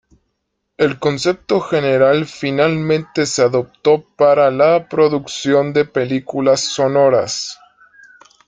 El 0.77 0.97
concepto 0.97 1.59
general 1.59 2.25
finalmente 2.25 3.27
se 3.27 3.43
adoptó 3.43 4.03
para 4.17 4.49
la 4.49 4.89
producción 4.89 5.73
de 5.73 5.85
películas 5.85 6.61
sonoras. 6.61 7.59